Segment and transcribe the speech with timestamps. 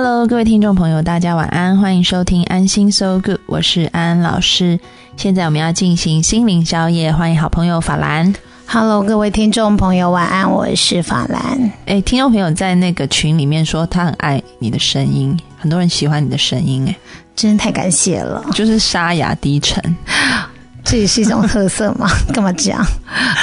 [0.00, 4.78] Hello，各位听众朋友，大家晚安，欢迎收听安心 So Good，我是安安老师。
[5.16, 8.32] 现在我们要进行心灵宵夜，欢迎好朋友法兰。
[8.64, 11.72] Hello，各位听众朋友，晚安，我是法兰。
[11.86, 16.96] 哎，听众朋友在那个群里面说他很爱你的声音，很多人喜欢你的声音，哎，
[17.34, 18.44] 真的太感谢了。
[18.54, 19.82] 就是沙哑低沉，
[20.84, 22.08] 这也是一种特色嘛？
[22.32, 22.86] 干嘛这样？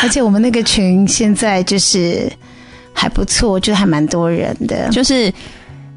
[0.02, 2.32] 而且我们那个群现在就是
[2.94, 5.30] 还不错，就还蛮多人的，就是。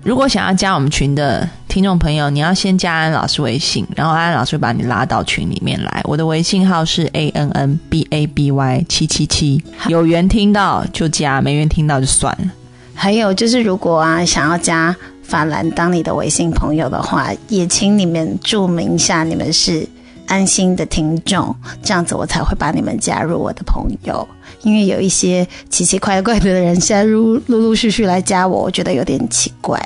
[0.04, 6.00] 如果想要加我们群的听众朋友，你要先加安老师微信，然后安老师会把你拉到群里面来。
[6.04, 12.50] 我的微信号是 a n n b a b y 七七七，有缘听到就加，没缘听到就算了。
[12.94, 19.86] 还有就是，如果啊想要加法兰当你的微信朋友的话，也请你们注明一下你们是
[20.26, 24.26] 安心的听众，这样子我才会把你们加入我的朋友。
[24.68, 29.80] 因为有一些奇奇怪怪的人，现在陆陆陆续续来加我，我觉得有点奇怪。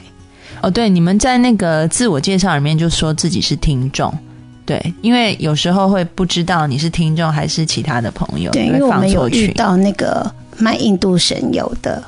[0.61, 4.13] 哦，对，你们在那个自我介绍里面就说自己是听众，
[4.67, 12.03] 对，因为有时候会不知道你是听众还是其他的朋友，对，因为我们有遇到那个卖印度神油的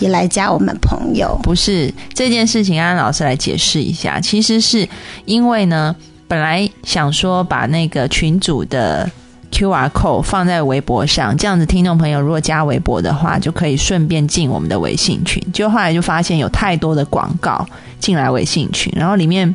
[0.00, 4.88] 也来加我们朋友，不是这件事情，安安老师来解释一下，其实是
[5.24, 5.94] 因为呢，
[6.26, 9.08] 本来想说把那个群主的。
[9.50, 15.42] Q R code 放在微博上，这样子听众朋友如果加微博的话，就可以顺便进我们的微信群。
[15.52, 17.66] 就后来就发现有太多的广告
[17.98, 19.52] 进来微信群，然后里面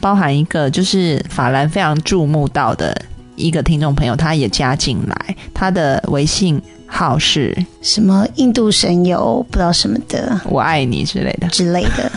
[0.00, 2.96] 包含一个就是法兰非常注目到的
[3.36, 12.10] 一个听众朋友，他也加进来，他的微信号是什么印度神油不知道什么的， 我爱你之类的之类的。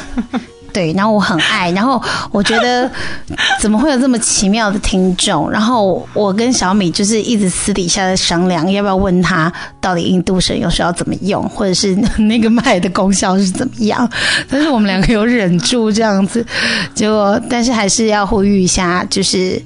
[0.75, 2.91] 对，然后我很爱，然后我觉得
[3.62, 5.50] 怎么会有这么奇妙的听众？
[5.50, 9.50] 然后我跟小米就是一直私底下在商量，要不要问他
[9.80, 14.09] 到底印度神油是要怎么用，或者是那个卖的功效是怎么样？
[14.50, 16.46] 但是我们两个有忍住这样子，
[16.94, 19.62] 结果但是还是要呼吁一下，就是。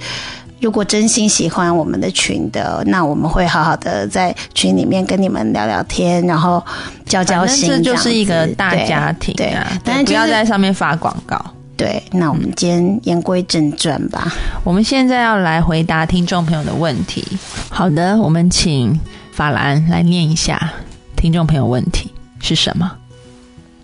[0.62, 6.64] 如果真心喜欢我们的群的，那我们会好好的在群里面跟你们聊聊天，然后
[7.06, 7.70] 交交心。
[7.70, 11.40] 这就是一个大家庭，对啊，但是不要在上面发广告。
[11.78, 14.30] 对，那我们今天言归正传吧。
[14.66, 17.26] 我们现在要来回答听众朋友的问题。
[17.70, 19.00] 好的，我们请
[19.32, 20.74] 法兰来念一下
[21.16, 22.92] 听众朋友问题是什么？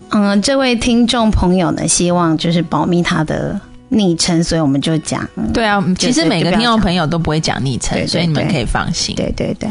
[0.10, 3.58] 嗯，这位听众朋友呢，希望就是保密他的。
[3.90, 5.28] 昵称，所以我们就讲。
[5.54, 9.16] 对啊，其实每个听众朋友都不会讲昵称，所以你们可以放心。
[9.16, 9.70] 对对对，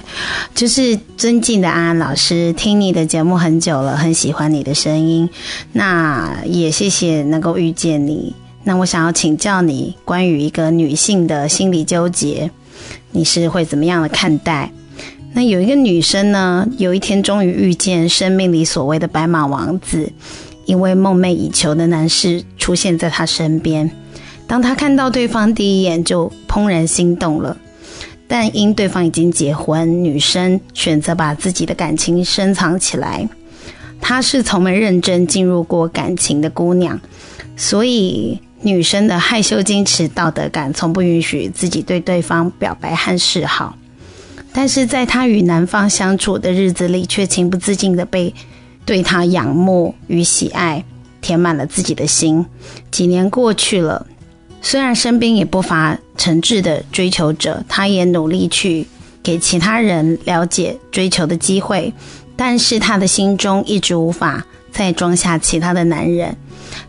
[0.55, 5.29] 就是尊敬的安安老师，听你的节目很久了，很喜欢你的声音。
[5.73, 8.35] 那也谢谢能够遇见你。
[8.63, 12.51] 那我想要请教你，关于一个女性的心理纠结，
[13.11, 14.71] 你是会怎么样的看待？
[15.35, 20.11] 那有一个女生呢，有一天终于遇见生命里所谓的白马王子，
[20.65, 23.91] 一位梦寐以求的男士出现在她身边。
[24.47, 27.57] 当他看到对方第一眼就怦然心动了，
[28.29, 33.29] 但因对方已经结婚，女生选择把自己的感情深藏起来。
[34.01, 37.01] 她是从没认真进入过感情的姑娘，
[37.57, 43.77] 所以女生的害羞、矜持、道德感从不允许自己对对方表白和示好。
[44.53, 48.33] 但是在她与男方相处的日子里，却情不自禁的被
[48.85, 50.85] 对他仰慕与喜爱
[51.23, 52.45] 填满了自己的心。
[52.91, 54.07] 几年过去了。
[54.67, 58.87] 虽然身边也不乏诚挚的追求者，他也努力去
[59.23, 61.93] 给其他人了解追求的机会，
[62.35, 64.43] 但是他的心中一直无法
[64.73, 66.35] 再装下其他的男人。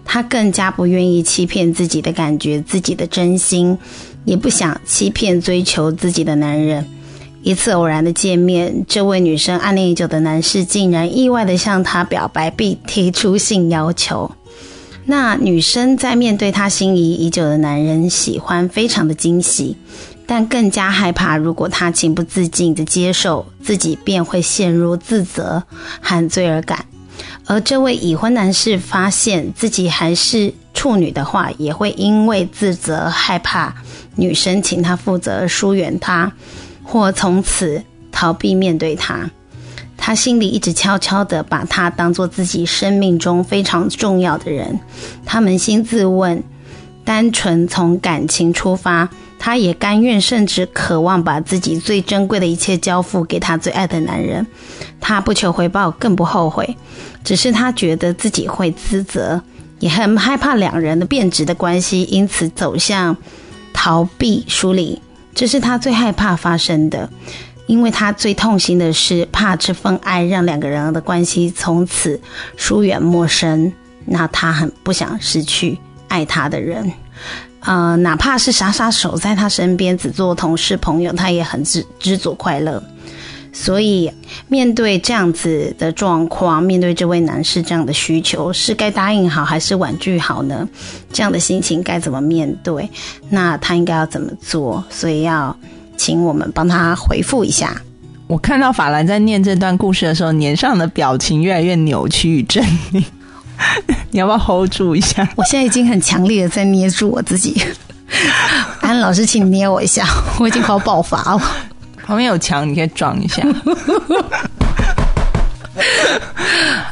[0.06, 3.78] 他更加不愿意欺骗自己的感觉、自己的真心，
[4.24, 6.84] 也不想欺骗追求自己的男人。
[7.44, 14.32] 一次偶然的见面，这位女生暗恋已久的男士竟然意外的向她表白，并提出性要求。
[15.08, 19.78] 那女生在面对她心仪已久的男人喜欢，非常的惊喜，
[20.26, 25.64] 但更加害怕，如果她情不自禁的接受，自己便会陷入自责
[26.02, 26.86] 和罪恶感。
[27.46, 33.76] 而这位已婚男士发现自己还是处女的话，也会因为自责、害怕
[34.16, 36.32] 女生请他负责疏远他，
[36.84, 39.30] 或从此逃避面对他。
[40.06, 44.80] 他心里一直悄悄地把他当做自己生命中非常重要的人。
[45.26, 46.44] 他扪心自问，
[47.04, 49.10] 单纯从感情出发，
[49.40, 54.46] 他也甘愿甚至渴望把自己最珍贵的一切交付给他最爱的男人。
[55.02, 56.78] 他不求回报，更不后悔，
[57.24, 59.42] 只是他觉得自己会自责，
[59.80, 63.18] 也很害怕两人的变质的关系，因此走向
[63.74, 65.02] 逃避疏离。
[65.34, 67.10] 这是他最害怕发生的。
[67.68, 72.20] 因为他最痛心的是，怕这份爱让两个人的关系从此
[72.56, 73.72] 疏远陌生。
[74.08, 75.76] 那他很不想失去
[76.08, 76.92] 爱他的人，
[77.62, 82.84] 呃，哪怕是傻傻守在他身边，只做同事朋友，他也很知知足快乐。
[83.52, 84.12] 所以，
[84.48, 90.70] 面对这样子的状况，面对这位男士这样的需求，是该答应好还是婉拒好呢？
[91.12, 92.88] 这样的心情该怎么面对？
[93.28, 94.84] 那他应该要怎么做？
[94.92, 95.58] 所以要。
[95.98, 97.76] 请我们帮他回复一下。
[98.28, 103.04] 我看到法兰在念这段故事的时候，脸上的表情越来越扭曲与狰狞。
[104.12, 105.28] 你要不要 hold 住一下？
[105.36, 107.62] 我现在已经很强烈的在捏住我自己。
[108.82, 110.06] 安老师，请捏我一下，
[110.40, 111.42] 我已经快要爆发了。
[112.04, 113.44] 旁边有墙，你可以撞一下。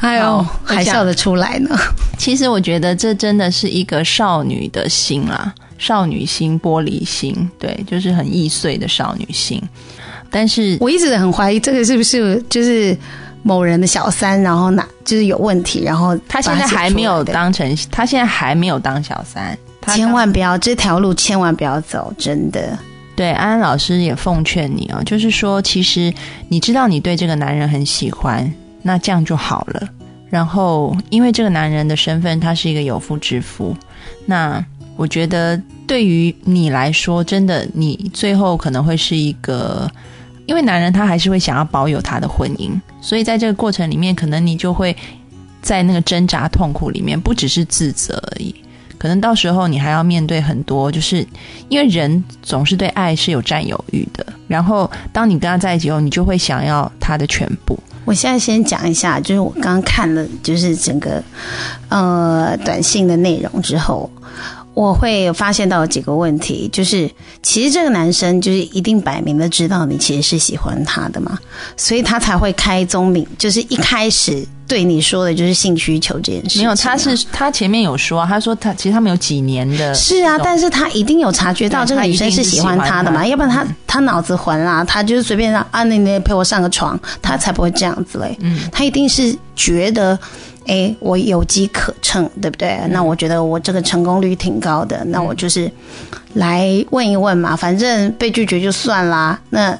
[0.00, 1.76] 哎呦，还笑得出来呢。
[2.18, 5.52] 其实我觉得这真的是一个少女的心啊。
[5.78, 9.62] 少女心、玻璃心，对，就是很易碎的少女心。
[10.30, 12.96] 但是我一直很怀疑，这个是不是就是
[13.42, 19.56] 某人的小三，然后哪就是有问题，然后他现在还没有当成，他现在还没有当小三，
[19.94, 22.76] 千万不要这条路，千万不要走，真的。
[23.14, 26.12] 对，安安老师也奉劝你哦，就是说，其实
[26.48, 29.88] 你知道你对这个男人很喜欢，那这样就好了。
[30.30, 33.76] 然后，因为这个男人的身份，他是一个有夫之妇，
[34.26, 34.64] 那。
[34.96, 39.90] 我觉得对于你来说，真的，你最后可能会是一个，
[40.46, 42.70] 因为男人他还是会想要保有他的婚姻，
[43.00, 44.96] 所以在这个过程里面，可能你就会
[45.60, 48.54] 在那个挣扎痛苦里面，不只是自责而已，
[48.96, 51.26] 可能到时候你还要面对很多，就是
[51.68, 57.76] 因为人总是对爱是有占有欲的，然后当你跟他在一起后，你就会想要他的全部。
[58.04, 61.20] 我现在先讲一下，就是我刚刚看了就是整个
[61.88, 64.08] 呃短信的内容之后。
[64.74, 67.08] 我会发现到几个问题，就是
[67.42, 71.38] 其实这个男生就是一定摆明的知道你其实是喜欢他的嘛，
[71.76, 76.58] 所以他才会开宗明，就是一开始对你说的就是性需求这件事。
[76.58, 79.94] 没有，他是他前面有说，他说他其实他们有几年的。
[79.94, 88.36] 是啊，但是他一定有察觉到这个女生是喜欢他的嘛，要不然他他脑子混啦，他就是随便让啊，那你陪我上个床，他才不会这样子嘞。
[88.40, 90.18] 嗯，他一定是觉得。
[90.66, 92.80] 哎，我有机可乘，对不对？
[92.88, 95.70] 那我觉得我这个成功率挺高的，那我就是
[96.32, 99.38] 来问一问嘛，反正被拒绝就算啦。
[99.50, 99.78] 那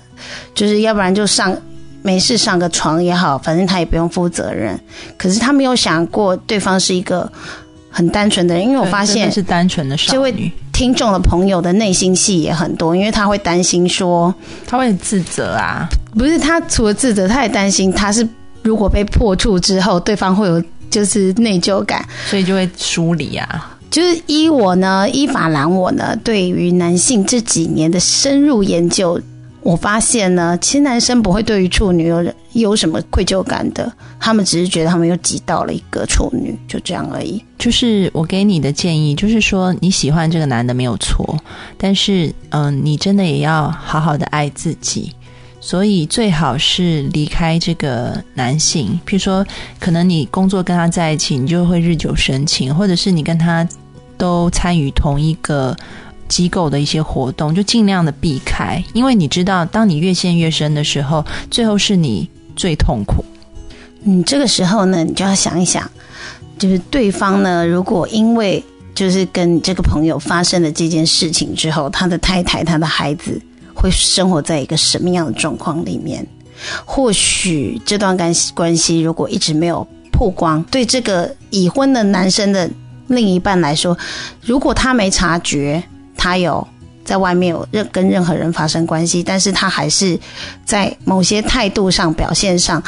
[0.54, 1.56] 就是要不然就上
[2.02, 4.78] 没事上个床也好，反正他也不用负责任。
[5.16, 7.32] 可是他没有想过对方是一个
[7.88, 10.12] 很单纯的人，因为我发现是单纯的少女。
[10.12, 14.34] 这位听众的朋友的内心戏也很多，因为他会担心说
[14.66, 18.28] 他会自责啊，不是他除了自责，他也担心他是
[18.60, 20.62] 如果被破处之后，对方会有。
[20.90, 23.70] 就是内疚感，所以就会疏离啊。
[23.90, 29.20] 就是依我呢，依法兰我呢，对于男性这几年的深入研究，
[29.62, 37.40] 我发现呢，其实男生不会对于处女有有什么愧疚感的，他们只是觉得他们又挤到了一个处女，就这样而已。
[37.56, 41.38] 就是我给你的建议，就是说你喜欢这个男的没有错，
[41.78, 45.12] 但是嗯，你真的也要好好的爱自己。
[45.64, 49.42] 所以最好是离开这个男性，譬如说，
[49.80, 53.66] 可能你工作跟他在一起，你就会日久生情，或者是你跟他
[54.18, 55.75] 都参与同一个
[56.28, 63.25] 机构的一些活动，就尽量的避开，因为你知道，当你越陷越深的时候，最后是你最痛苦。
[64.04, 65.90] 嗯，这个时候呢，你就要想一想，
[66.59, 68.62] 就是对方呢，如果因为
[68.94, 73.40] 就是跟这个朋友发生了这件事情之后，他的太太、他的孩子。
[73.75, 76.26] 会生活在一个什么样的状况里面？
[76.85, 82.71] 或许这段关系关系如果一直没有曝光，对这个已婚的男生的
[83.09, 83.99] 另一半来说，
[84.40, 85.83] 如果他没察觉
[86.16, 86.66] 他有
[87.04, 90.19] 在外面有任跟任何人发生关系，但是他还是
[90.64, 92.83] 在某些态度上表现上，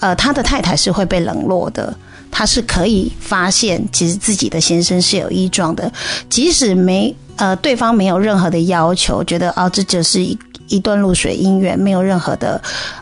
[0.00, 1.96] 呃，他的太太是会被冷落的。
[2.32, 5.92] 他是可以发现，其实自己的先生是有异状的，
[6.28, 10.36] 即使没呃对方没有任何的要求，觉得哦这就是一
[10.66, 12.60] 一段露水姻缘，没有任何的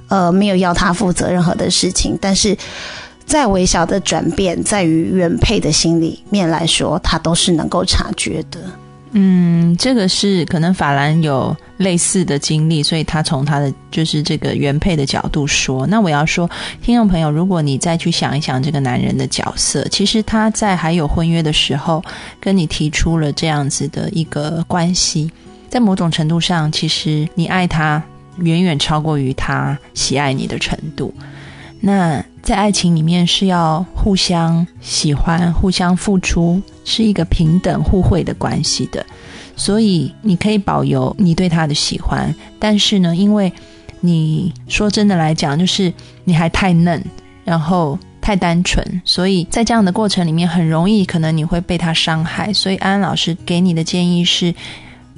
[0.08, 2.54] 呃没有要他负责任何的事情，但是
[3.25, 8.58] 再微小的转变，在于原配的心里面来说，他都是能够察觉的。
[9.12, 15.84] 嗯，这个是可能法兰有类似的经历，所以他从他的就是这个原配的角度说。
[15.86, 16.48] 那我要说，
[16.80, 22.00] 听众朋友，如果你再去想一想这个男人的角色，其实他在还有婚约的时候
[22.38, 25.28] 跟你提出了这样子的一个关系，
[25.68, 28.00] 在某种程度上，其实你爱他
[28.38, 31.12] 远远超过于他喜爱你的程度。
[31.80, 39.04] 那在爱情里面是要互相喜欢、互相付出，是一个平等互惠的关系的。
[39.56, 43.52] 所以你可以保有你对他的喜欢，但是呢，因为
[44.00, 45.92] 你说真的来讲，就是
[46.25, 47.02] 你还太嫩，
[47.44, 52.50] 然后太单纯，所以在这样的过程里面，很容易可能你会被他伤害。
[52.54, 54.54] 所以安安老师给你的建议是，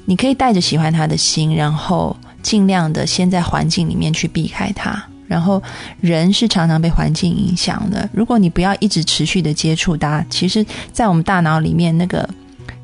[0.07, 5.01] 你可以带着喜欢他的心，然后尽量的先在环境里面去避开他。
[5.33, 5.63] 然后
[6.03, 8.07] 人是常常被环境影响的。
[8.13, 12.29] 如果你不要一直持续的接触它，其实，在我们大脑里面那个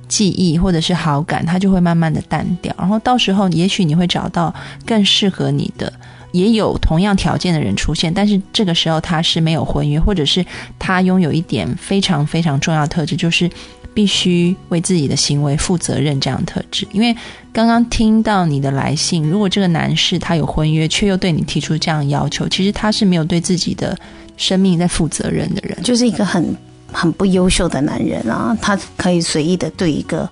[0.09, 2.75] 记忆或者是好感，它就会慢慢的淡掉。
[2.79, 4.55] 然后到时候，也许你会找到
[4.87, 5.93] 更适合你的，
[6.33, 8.13] 也有同样条件的人出现。
[8.13, 10.43] 但是这个时候他是没有婚约，或者是
[10.79, 13.51] 他拥有一点非常非常重要的特质，就是。
[13.99, 16.87] 必须为自己的行为负责任，这样特质。
[16.93, 17.13] 因为
[17.53, 23.99] 刚刚听到你的来信，如果这个男士他有婚约，却又对你提出这样要求，其实他是没有对自己的
[24.37, 26.57] 生命在负责任的人，就是一个很
[26.93, 28.57] 很不优秀的男人啊。
[28.63, 30.31] 他可以随意的对一个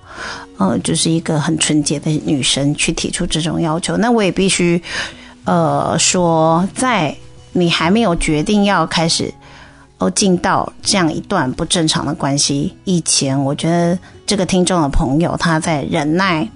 [0.59, 3.97] 呃，就是一个很纯洁的女生去提出这种要求。
[3.97, 4.81] 那我也必须
[5.43, 7.13] 呃说，在
[7.53, 9.35] 你还没有决定要开始。
[9.99, 16.47] 哦，进到这样一段不正常的关系以前，我觉得这个听众的朋友他在忍耐，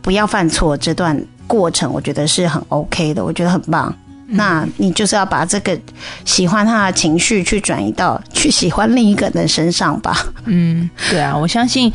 [0.00, 3.94] 不要犯错这段过程，我觉得是很 OK 的，我觉得很棒。
[4.26, 5.78] 那你就是要把这个
[6.24, 10.16] 喜欢他的情绪去转移到去喜欢另一个人身上吧。
[10.46, 11.92] 嗯，对啊，我相信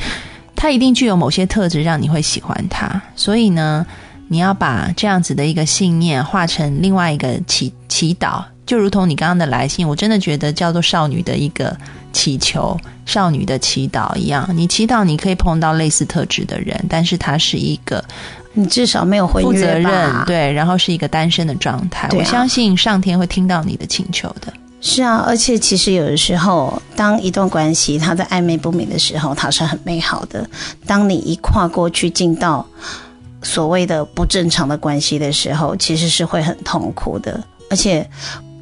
[0.55, 3.83] 他一定具有某些特质让你会喜欢他，所以呢，
[4.27, 8.43] 你要把这样子的一个信念化成另外一个祈祈祷。
[8.67, 11.75] 就如同你刚刚的来信，我真的觉得叫做少女的一个
[12.11, 14.47] 祈求、少女的祈祷一样。
[14.53, 18.03] 你祈祷你可以碰到类似特质的人，但是他是一个
[18.51, 22.09] 你至少没有负责任，对，然后是一个单身的状态。
[22.11, 24.51] 我相信上天会听到你的请求的。
[24.81, 30.43] 是啊，而且其实有的时候，当一段关系它在暧昧不明的时候，它是很美好的；
[30.85, 32.65] 当你一跨过去进到
[33.41, 38.05] 所谓的不正常的关系的时候，其实是会很痛苦的，而且。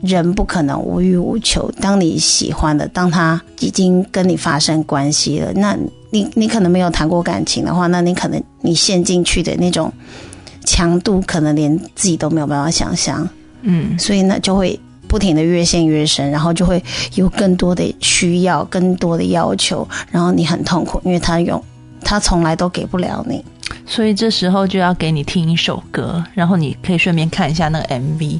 [0.05, 1.69] 人不可能无欲无求。
[1.81, 5.77] 当你喜欢的，当他已经跟你发生关系了，那
[6.11, 9.91] 你你可能没有谈过感情的话，那你可能你陷进去的那种
[10.63, 13.27] 强度，可能连自己都没有办法想象。
[13.61, 16.81] 嗯，所以呢，就会不停的越陷越深，然后就会
[17.15, 21.61] 有更多的需要，更多的要求，然后你很痛苦，因为他用
[22.01, 23.43] 他从来都给不了你。
[23.87, 28.39] 所以这时候就要给你听一首歌，然后你可以顺便看一下那个 MV。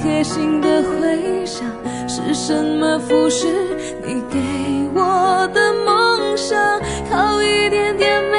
[0.00, 1.66] 贴心的回想
[2.08, 3.46] 是什么腐蚀
[4.06, 4.38] 你给
[4.94, 6.56] 我的梦想？
[7.10, 8.38] 靠一点点美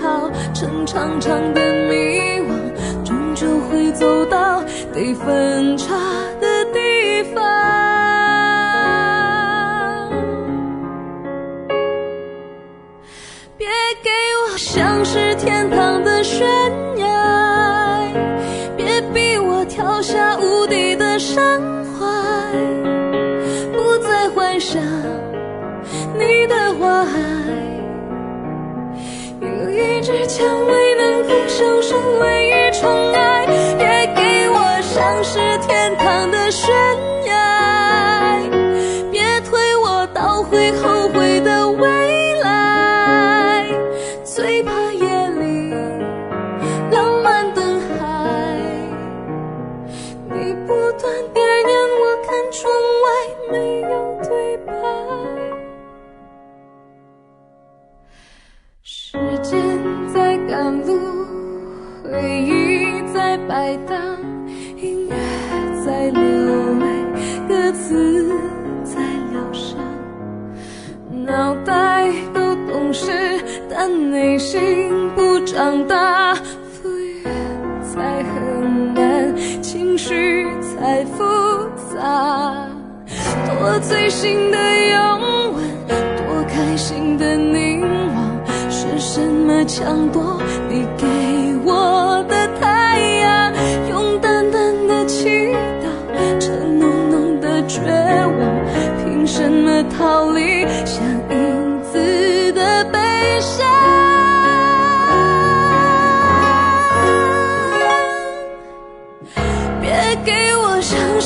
[0.00, 5.94] 好成长长的迷惘终究会走到得分叉。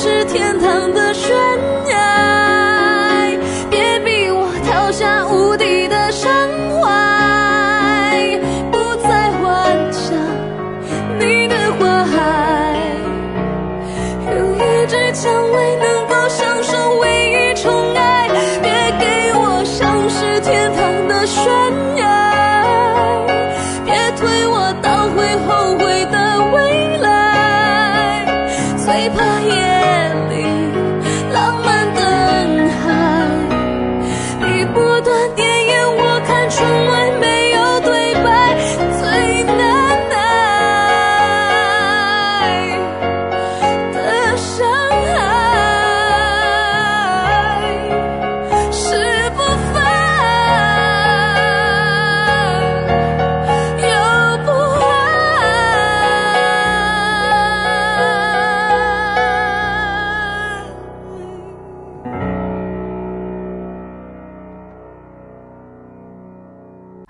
[0.01, 0.48] 是天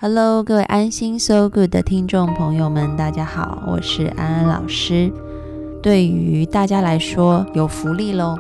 [0.01, 5.13] Hello，各位安心 So Good 的听众朋友们，大家好，我是安安老师。
[5.83, 8.37] 对于大家来说，有福利喽！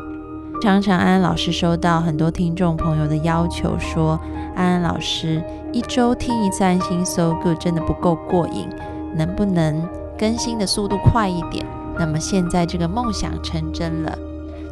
[0.63, 4.21] 常常安安老师收到很多听众朋友的要求说，
[4.55, 8.69] 安安老师一周听一次安心 So Good 真的不够过瘾，
[9.17, 9.83] 能不能
[10.17, 11.67] 更新的速度快一点？
[11.99, 14.17] 那么现在这个梦想成真了。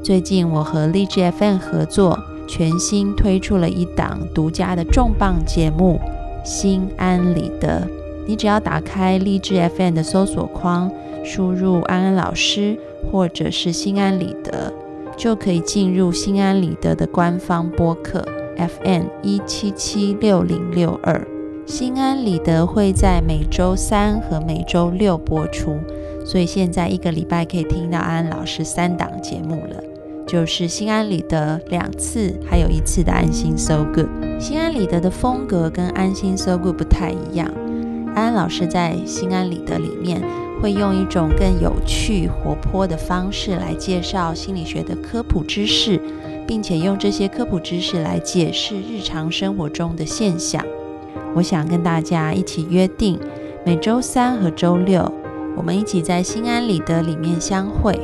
[0.05, 6.01] 最近我和荔枝 FM 合作，全新推出了一档独家的重磅节目。
[6.47, 7.87] 心安理得。
[8.25, 10.91] 你只要打开荔枝 FM 的搜索框，
[11.25, 12.79] 输入安安老师
[13.11, 14.73] 或者是心安理得，
[15.17, 18.25] 就可以进入心安理得的官方播客
[18.57, 21.21] FM 一七七六零六二。
[21.67, 25.77] 心安理得会在每周三和每周六播出，
[26.25, 29.96] 所以现在一个礼拜可以听到安安老师三档节目了。
[30.27, 34.09] 就是心安理得两次，还有一次的安心 So Good。
[34.41, 37.49] 心安理得的风格跟安心 So Good 不太一样。
[38.15, 40.21] 安安老师在心安理得里面
[40.61, 46.01] 会用一种更有趣、活泼的方式来介绍心理学的科普知识，
[46.47, 50.65] 并且用这些科普知识来解释日常生活中的现象。
[51.35, 53.21] 我想跟大家一起约定，
[53.65, 55.13] 每周三和周六，
[55.57, 57.97] 我们一起在心安理得里面相会。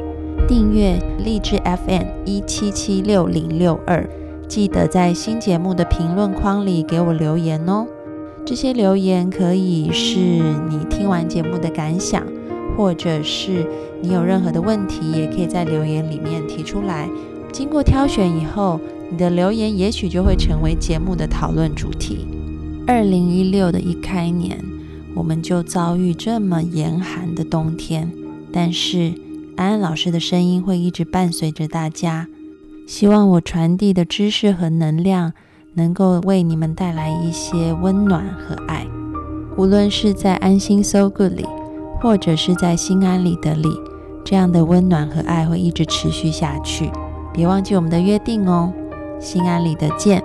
[0.49, 4.09] 订阅荔枝 FM 一七七六零六二，
[4.49, 7.87] 记得在新节目的评论框里给我留言哦。
[8.45, 12.27] 这些留言可以是你听完节目的感想，
[12.77, 13.67] 或者是
[14.01, 17.09] 你有任何的问题，也可以在留言里面提出来。
[17.53, 22.27] 经过挑选以后，你的留言也许就会成为节目的讨论主题。
[22.87, 24.59] 二零一六的一开年，
[25.15, 28.11] 我们就遭遇这么严寒的冬天，
[28.53, 29.13] 但是
[29.63, 32.27] 安安老师的声音会一直伴随着大家。
[32.85, 35.35] 希望我传递的知识和能量，
[35.75, 38.85] 能够为你们带来一些温暖和爱。
[39.57, 41.47] 无论是在安心 So Good 里，
[42.01, 43.69] 或者是在心安理得里，
[44.25, 46.91] 这样的温暖和爱会一直持续下去。
[47.33, 48.73] 别忘记我们的约定哦，
[49.21, 50.25] 心安理得见。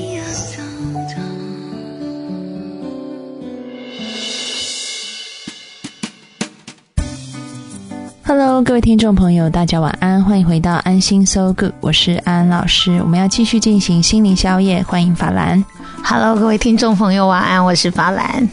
[8.81, 12.99] 位听众朋友，大家晚安，欢迎回到安心 So Good，我是安安老师。
[13.03, 15.63] 我们要继续进行心灵宵夜，欢迎法兰。
[16.03, 18.49] Hello，各位听众朋友，晚安，我是法兰。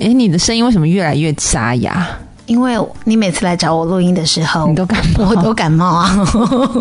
[0.00, 2.04] 诶，你的声音为什么越来越沙哑？
[2.46, 6.26] 因为你每次来找我录音的时候，你都感冒我都感冒啊。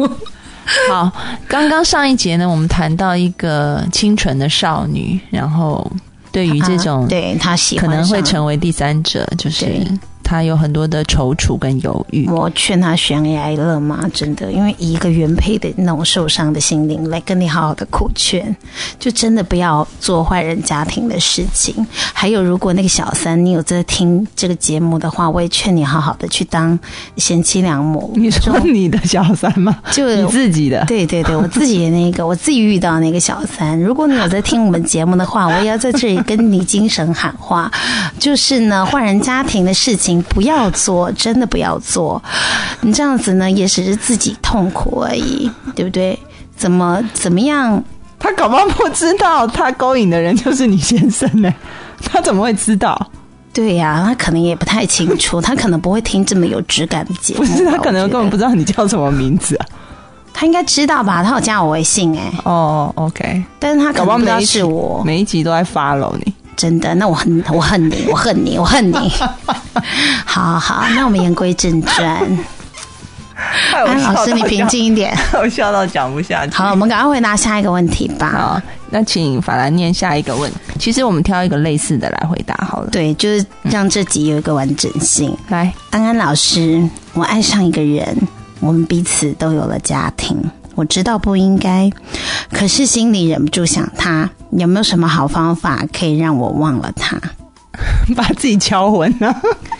[0.89, 1.12] 好，
[1.47, 5.86] 刚刚上一节呢，我们谈到一个清纯的少女，然后
[6.31, 9.86] 对于这种、啊对她喜欢可能会成为第三者，就是
[10.27, 12.27] 对她有很多的踌躇跟犹豫。
[12.29, 18.53] 我劝他悬崖勒马，真的，因为以一个原配的那种受伤的心灵来跟你好好的苦劝，
[18.99, 21.73] 就真的不要做坏人家庭的事情。
[22.13, 26.77] 还有，如果那个小三你有在听这个节目的话，我也劝你好好的去当
[27.15, 28.11] 贤妻良母。
[28.15, 29.77] 你说你的小三吗？
[29.91, 30.83] 就你自己的？
[30.85, 33.79] 对对对，我自己的那个，我自己遇到那个小三。
[33.79, 37.71] 如果你有在听我们节目的话，我也要在这里跟你精神喊话，
[38.19, 42.21] 就是呢，坏人家庭的事情不要做，真的不要做。
[42.82, 46.17] 你这样子呢，也只是自己痛苦而已，对不对？
[46.56, 47.84] 怎么怎么样？
[48.19, 51.53] 他搞不好不知道，他勾引的人就是你先生呢、
[52.03, 53.12] 他怎么会知道？
[53.53, 57.39] 对呀、他可能也不太清楚，他可能不会听这么有质感的节目。
[57.39, 59.65] 不是，他可能根本不知道你叫什么名字啊。
[60.34, 61.23] 他应该知道吧？
[61.23, 65.03] 他有加我微信哎、哦，OK，但是他可搞不好能不知道每一集是我。
[65.03, 66.34] 每一集都在 follow 你。
[66.56, 69.12] 真的，那我恨我恨你，我恨你，我恨你。
[70.25, 72.37] 好好，那我们言归正传。
[73.71, 75.15] 安老师，你平静一点。
[75.39, 76.53] 我笑到讲不下去。
[76.53, 78.29] 好，我们赶快回答下一个问题吧。
[78.31, 80.51] 好，那请法兰念下一个问。
[80.79, 82.89] 其实我们挑一个类似的来回答好了。
[82.89, 85.37] 对，就是让这集有一个完整性。
[85.49, 88.17] 来，安安老师，我爱上一个人，
[88.59, 90.35] 我们彼此都有了家庭。
[90.73, 91.91] 我知道不应该，
[92.51, 94.29] 可是心里忍不住想他。
[94.51, 97.19] 有没有什么好方法可以让我忘了他？
[98.15, 99.35] 把自己敲昏了。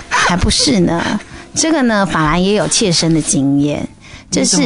[0.10, 1.04] 还不是呢。
[1.54, 3.88] 这个呢，法兰也有切身的经验，
[4.30, 4.62] 这是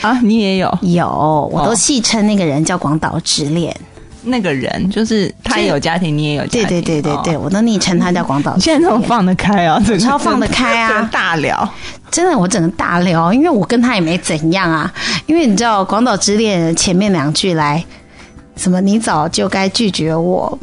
[0.00, 0.20] 啊？
[0.22, 3.74] 你也有有，我都哦戏称那个人叫广岛之恋。
[4.22, 6.68] 那个人，就是他也有家庭，你也有家庭。
[6.68, 8.60] 对对对对对，哦我都昵称他叫广岛你。
[8.60, 9.82] 现在怎么放得开啊？
[9.84, 11.68] 这个超放得开啊大聊。
[12.10, 14.92] 真的，我整个大聊，因为我跟他也没怎样啊。
[15.26, 17.82] 因为你知道，广岛之恋前面两句来，
[18.56, 20.56] 什么你早就该拒绝我，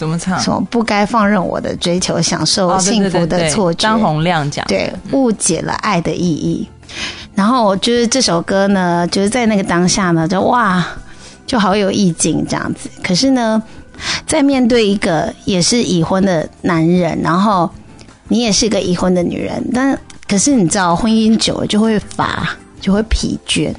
[0.00, 0.40] 怎么唱？
[0.40, 3.82] 什么不该放任我的追求，享受幸福对对对的错觉。
[3.82, 4.64] 张洪亮讲。
[4.66, 6.66] 对，误解了爱的意义。
[7.34, 10.82] 然后就是这首歌呢，就是在那个当下呢，就哇，
[11.46, 12.88] 就好有意境这样子。
[13.02, 13.62] 可是呢，
[14.26, 17.68] 在面对一个也是已婚的男人，然后
[18.28, 22.48] 你也是个已婚的女人，但可是你知道，婚姻久了就会乏，
[22.80, 23.70] 就会疲倦。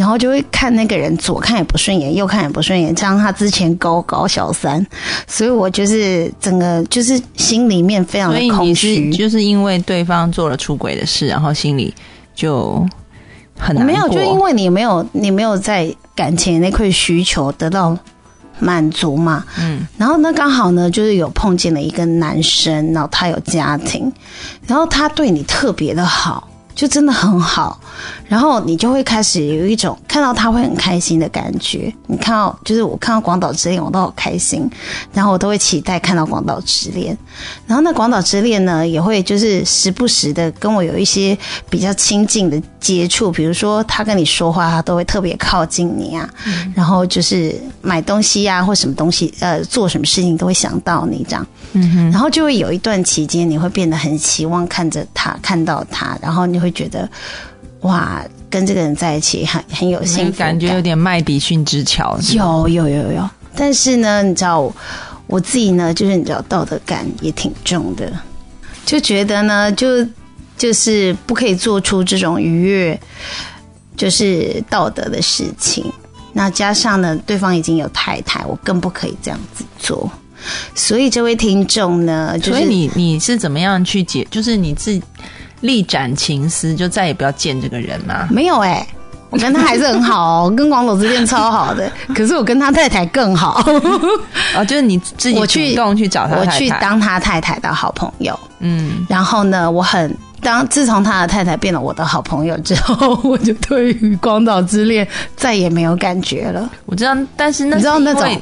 [0.00, 4.84] 然后就会看那个人左看也不顺眼，右看也不顺眼，加上他之前高搞小三，
[5.26, 9.12] 所以我就是整个就是心里面非常的空虚。
[9.12, 11.94] 就是因为对方做了出轨的事，然后心里
[12.34, 12.82] 就
[13.58, 17.94] 很难没有，就因为你没有你没有在感情那块需求得到
[18.58, 19.44] 满足嘛。
[19.60, 24.10] 嗯，然后呢，刚好呢，就是有碰见了一个男生，然后他有家庭，
[24.66, 27.78] 然后他对你特别的好，就真的很好，
[28.28, 31.92] 然后你就会开始有一种看到他会很开心的感觉。
[32.06, 34.68] 你看到，就是我看到广岛之恋，我都好开心，
[35.12, 37.16] 然后我都会期待看到广岛之恋。
[37.66, 41.36] 然后那广岛之恋呢，也会就是时不时的跟我有一些
[41.68, 46.28] 比较亲近的接触，比如说他跟你说话，他都会特别靠近你啊，
[46.74, 57.08] 然后就是买东西啊或什么东西，呃，做什么事情都会想到你这样，嗯哼，然后就会有一段期间，你会变得很期望看着他，看到他，然后你会觉得
[57.82, 62.18] 哇，跟这个人在一起很很有幸福感觉有点麦迪逊之桥。
[62.32, 64.76] 有有有有，但是呢，你知道我
[65.26, 68.12] 我自己呢，就是你知道道德感也挺重的，
[68.84, 70.06] 就觉得呢，就
[70.58, 73.00] 就是不可以做出这种逾越
[73.96, 75.90] 就是道德的事情。
[76.32, 80.10] 那加上呢，对方已经有太太，我更不可以这样子做。
[80.74, 84.26] 所以这位听众呢，就是所以你你是怎么样去解？
[84.30, 85.00] 就是你自
[85.60, 88.28] 力斩情丝，就再也不要见这个人吗？
[88.30, 88.86] 没有哎、
[89.30, 91.90] 我跟他还是很好、哦，我跟广岛之恋超好的。
[92.14, 93.62] 可是我跟他太太更好，
[94.56, 98.38] 哦，就是你自己我去主动去找他我太太去当他太太的好朋友。
[98.60, 106.68] 嗯，然后呢，我很当自从他的太太变了我的好朋友之后，我就对于广岛之恋再也没有感觉了。
[106.86, 108.40] 我知道，但是那你知道那种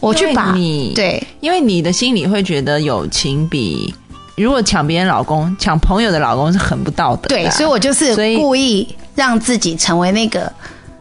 [0.00, 3.92] 我去把你对因为你的心里会觉得友情比
[4.38, 10.50] 如果抢别人老公、抢朋友的老公是很不道德的啊、对，所以我就是故意让自己成为那个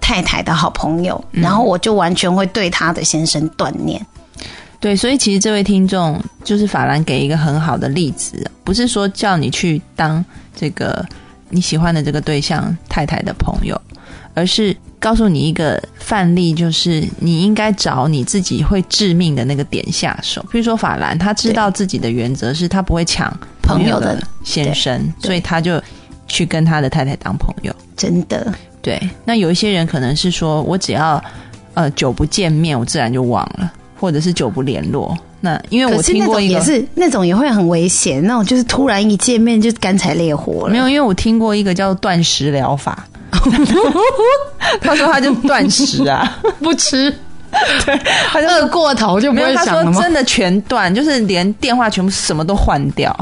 [0.02, 4.06] 太太的好朋友，然后我就完全会对他的先生断念。
[4.80, 10.24] 对，所以其实这位听众就是法兰给一个很好的例子，不是说叫你去当
[10.56, 11.04] 这个
[11.50, 13.80] 你喜欢的这个对象太太的朋友，
[14.34, 20.44] 而是告诉你一个范例，就是你应该找你自己会致命的那个点下手。
[20.52, 23.32] 比如说法兰，他知道自己的原则是他不会抢
[23.62, 25.82] 朋友的先生，所以他就
[26.28, 27.72] 去跟他的太太当朋友。
[27.96, 31.24] 真的，对，那有一些人可能是说我只要
[31.76, 35.16] 呃久不见面，我自然就忘了，或者是久不联络。
[35.40, 40.72] 那因为我听过一个种也是那种也会很危险，那种就是突然一见面就干柴烈火了。
[40.72, 43.08] 没有，因为我听过一个叫断食疗法。
[44.82, 47.10] 他说他就断食啊， 不吃，
[47.86, 49.94] 对他就饿过头就不没有，想？
[49.94, 53.16] 说真的全断，就是连电话全部什么都换掉。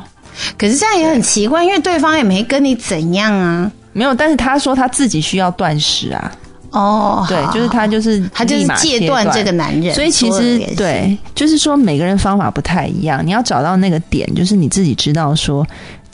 [0.57, 3.71] 可是这样也很奇怪，因为对方也没跟你怎样啊。
[3.93, 6.31] 没有，但是他说他自己需要断食啊，
[6.71, 15.65] 哦，对，就是他就是他就是戒断这个男人，所以其实对，就是说每个人方法不太一样，你要找到那个点，就是你自己知道说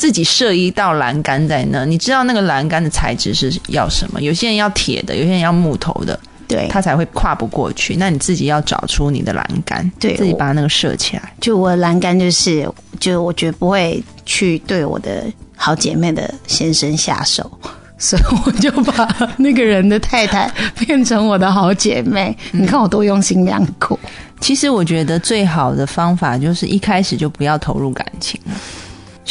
[0.02, 4.20] 自己设一道栏杆在那，你知道那个栏杆的材质是要什么。
[4.20, 7.96] 有些人要铁的，有些人要木头的，对，他才会跨不过去。
[7.98, 11.32] 那你自己要找出你的栏杆，对自己把那个设起来。
[11.40, 12.68] 就我的栏杆就是，
[13.00, 15.24] 就我绝不会去对我的
[15.56, 17.52] 好姐妹的先生下手，
[18.00, 22.36] 所以我就把那个人的太太变成我的好姐妹。
[22.50, 24.00] 你看我多用心良苦。
[24.40, 28.54] 其实我觉得最好的方法就是一开始就不要投入感情了。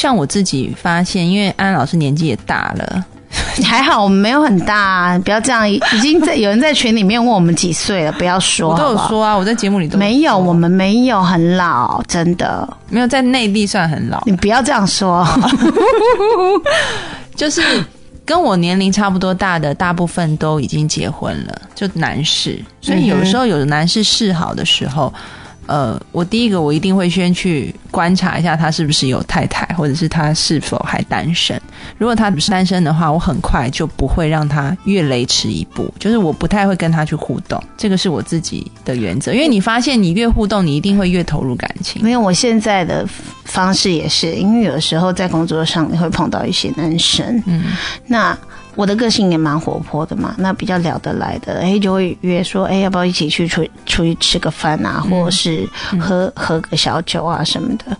[0.00, 3.04] 像我自己发现，因为安老师年纪也大了，
[3.62, 5.70] 还好我们没有很大、啊，不要这样。
[5.70, 15.26] 已经在 有人在群里面问我们几岁了，不要说我都有说啊，我在节目里都没有，我们没有很老，真的，没有在内地算很老，你不要这样说。
[17.36, 17.62] 就是
[18.24, 22.58] 跟我年龄差不多大的，大部分都已经结婚了，就男士。
[22.80, 25.12] 所以有的时候有男士示好的时候，
[25.70, 31.60] 呃，我第一个我一定会先去观察一下他是不是有太太，或者是他是否还单身。
[31.96, 39.32] 如果他不是单身的话，我很快就不会让他越雷池一步，就是我不太会跟他去互动，这个是我自己的原则。
[39.32, 42.02] 因为你发现你越互动，你一定会越投入感情。
[42.02, 43.08] 没有，我现在的
[43.44, 47.62] 方式也是，因为有的时候在工作上你会碰到一些男生，嗯，
[48.08, 48.36] 那
[48.80, 55.68] 我的个性也蛮活泼的嘛，那比较聊得来的，哎，就会约说，哎，要不要一起去出出去吃个饭啊，或者是
[56.00, 57.94] 喝、喝个小酒啊什么的。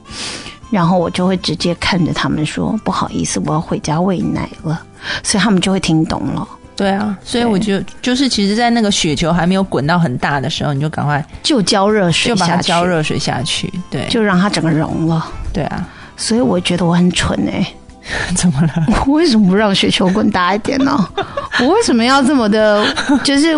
[0.71, 4.81] 然后我就会直接看着他们说，不好意思，我要回家喂奶了，
[5.23, 7.53] 所以他们就会听懂了，对啊，所以对。
[7.53, 13.71] 我就就是其实，在那个雪球还没有滚到很大的时候，你就赶快就浇热水就把它，浇热水下去。
[13.91, 15.31] 对，就让它整个融了。
[15.53, 17.67] 对啊，所以我觉得我很蠢哎、
[18.37, 18.87] 怎么了？
[19.07, 21.09] 我为什么不让雪球滚大一点呢？
[21.61, 22.85] 我为什么要这么的，
[23.23, 23.55] 就是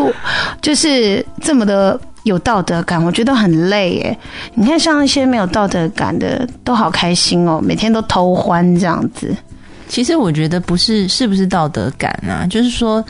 [0.60, 3.02] 就是这么的有道德感？
[3.02, 4.18] 我觉得很累耶。
[4.54, 9.34] 你看，像那些没有道德感的，都好开心哦，每天都偷欢这样子。
[9.88, 13.04] 其实我觉得不是是不是道德感啊，就是说。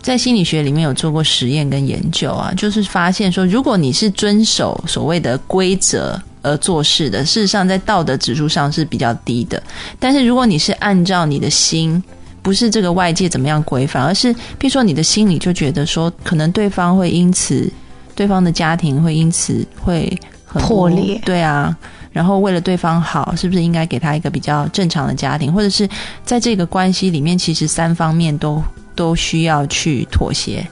[0.00, 6.18] 在心理学里面有做过实验跟研究啊，就是发现说，如果你是遵守所谓的规则
[6.48, 9.62] 而做事的，事实上在道德指数上是比较低的。
[10.00, 12.02] 但是如果你是按照你的心，
[12.42, 17.70] 不是这个外界怎么样规范，而是譬如说你的心里就觉得说，可能对方会因此，
[18.14, 21.76] 对方的家庭会因此会很破裂对啊。
[22.10, 25.88] 然后为了对方好，是不是应该给他一个比较正常的家庭，或者是
[26.24, 28.62] 在这个关系里面，其实三方面都
[28.96, 30.66] 都需要去妥协，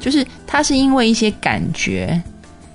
[0.00, 2.20] 就是他是因为一些感觉，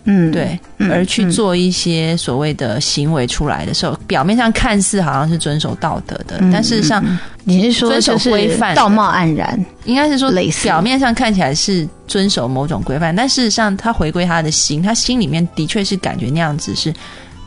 [0.06, 9.66] 嗯，对，嗯而去做一些所谓的行为出来的时候，表面上看似好像是遵守道德的，嗯但事实上嗯你是说遵守规范道貌岸然？
[9.86, 10.64] 应该是说类似。
[10.64, 16.94] 表面上看起来是遵守某种规范，但事实上他回归他的心，他心里面的确是感觉那样子是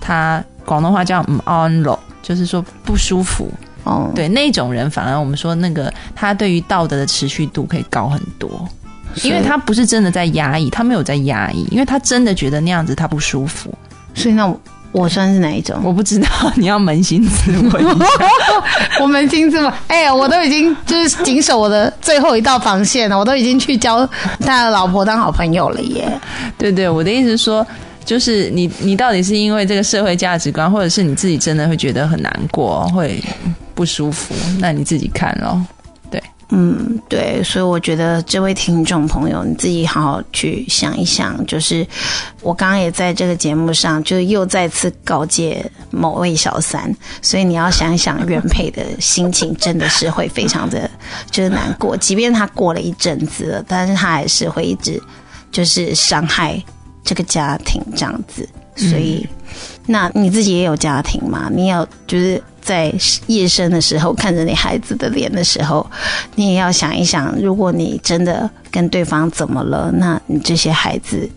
[0.00, 3.50] 他广东话叫嗯安乐，就是说不舒服。
[3.84, 8.68] 哦，对那种人，反而我们说那个他对于道德的持续度可以高很多，
[9.22, 13.72] 因为他不是真的在压抑，他没有在压抑，因为他真的觉得那样子他不舒服。
[14.14, 14.60] 所以那我
[14.92, 15.78] 我算是哪一种？
[15.82, 18.06] 我不知道，你要扪心自问一下。
[19.00, 24.08] 我扪心自问，哎、我都已经就是谨守我的最后一道防线了，我都已经去交
[24.40, 26.08] 他的老婆当好朋友了耶。
[26.56, 27.66] 对对，我的意思是说，
[28.04, 33.22] 就是你你到底是因为这个社会价值观，或者是你自己真的会觉得很难过，会
[33.74, 35.62] 不舒服，那你自己看咯。
[36.50, 41.44] 嗯，对，所以我觉得这位听众朋友，你自己好好去想一想。
[41.44, 41.84] 就是
[42.40, 50.88] 我刚刚也在这个节目上，就又再次告诫某位小三，所以你要想一想原配的心情，真的是会非常的
[51.32, 51.96] 就是难过。
[51.96, 55.02] 即便他过了一阵子了，但是他还是会一直
[55.50, 56.62] 就是伤害
[57.02, 58.48] 这个家庭这样子。
[58.76, 59.26] 所以，
[59.86, 61.50] 那你自己也有家庭嘛？
[61.52, 62.92] 你要就是在
[63.26, 65.88] 夜深的时候看着你孩子的脸的时候，
[66.34, 69.90] 你也要想一想，如果你真的跟对方怎么了？
[69.92, 71.28] 那你这些孩子。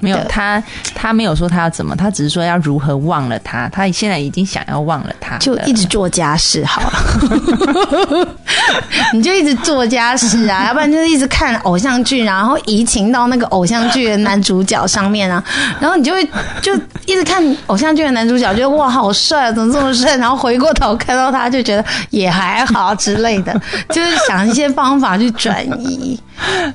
[0.00, 0.62] 没有他，
[0.94, 3.68] 他没有说他要怎么，他只是说要如何忘了他。
[3.70, 8.28] 他现在已经想要忘了他了，就一直做家事好了，
[9.12, 15.42] 你就一直做家事啊， 要不然就是一直看偶像剧，然后移情到那个偶像剧的男主角上面啊，
[15.80, 16.24] 然后你就会
[16.60, 16.74] 就
[17.06, 20.16] 一直看偶像剧的男主角，觉得哇好帅啊，怎么这么帅？
[20.16, 23.58] 然后回过头看到他就觉得也还好之类的，
[23.90, 26.18] 就是想一些方法去转移。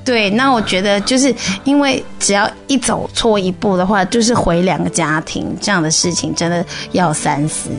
[0.04, 7.70] 对，那我觉得就是因为只要一走错一步的话，就是毁两个家庭，这样的事情真的要三思。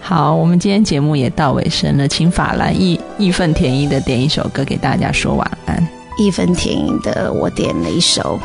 [0.00, 5.88] 好，我们今天节目也到尾声了，请法兰义义愤填膺的点一首歌给大家说晚安。
[6.18, 8.38] 义愤填膺的我点了一首，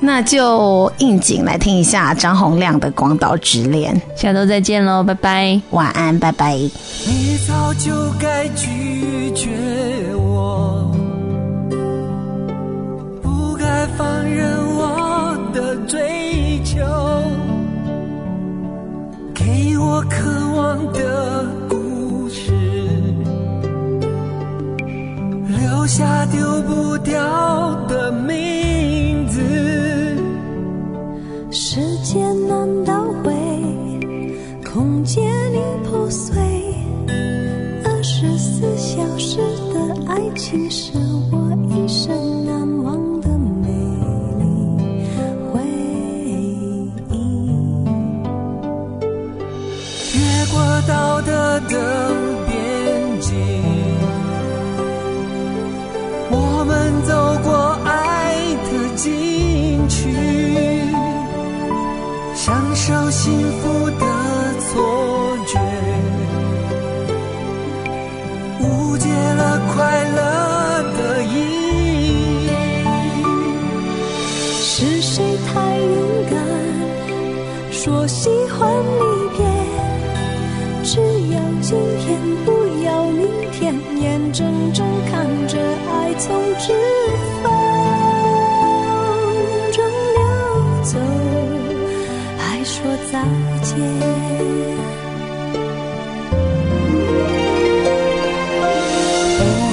[0.00, 3.94] 那就应景来听一下张洪亮的《广岛之恋》。
[4.20, 5.60] 下周再见喽，拜拜。
[5.70, 6.54] 晚安，拜拜。
[6.54, 9.48] 你早就该拒绝
[10.16, 10.90] 我，
[13.20, 14.69] 不该放任
[19.42, 22.52] 给我渴望的故事，
[25.48, 29.40] 留下丢不掉的名字。
[31.50, 33.02] 时间难道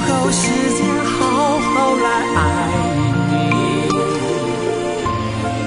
[0.08, 0.42] 够时
[0.74, 2.38] 间好好来爱
[3.30, 3.32] 你。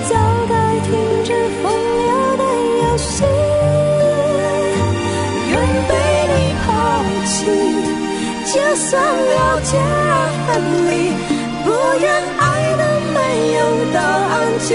[0.09, 0.11] 早
[0.49, 0.89] 该停
[1.23, 1.29] 止
[1.61, 2.43] 风流的
[2.81, 3.23] 游戏，
[5.51, 5.53] 愿
[5.87, 5.91] 被
[6.33, 6.65] 你抛
[7.25, 7.39] 弃，
[8.51, 10.13] 就算了解而
[10.47, 10.49] 分
[10.89, 10.91] 离，
[11.63, 11.67] 不
[12.01, 12.05] 愿
[12.39, 12.41] 爱
[12.77, 12.81] 的
[13.13, 13.17] 没
[13.53, 13.59] 有
[13.93, 14.69] 答案结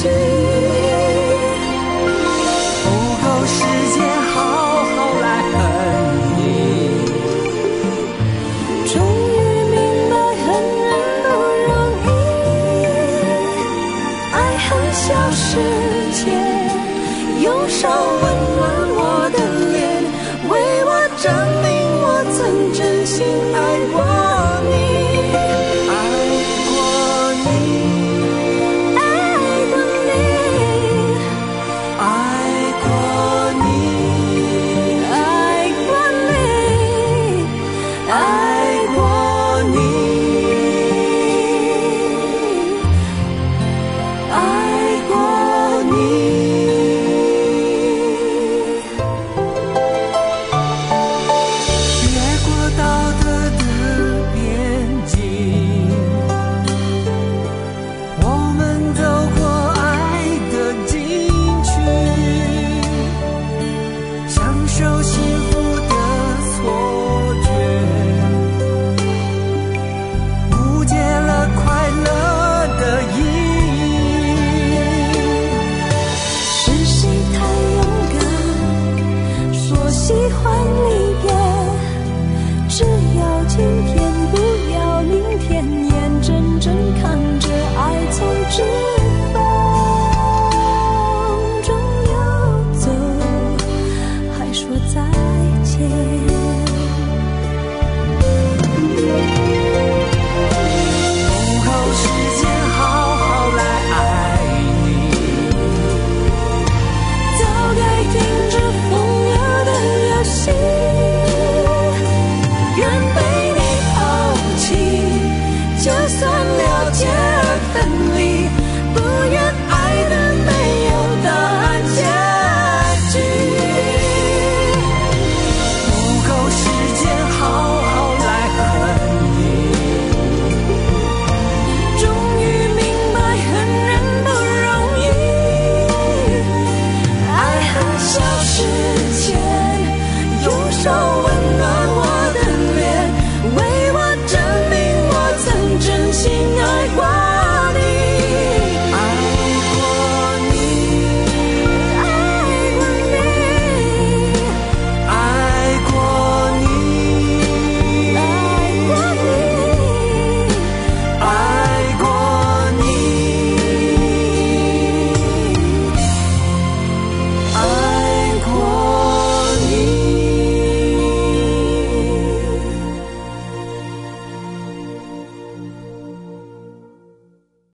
[0.00, 0.02] 局。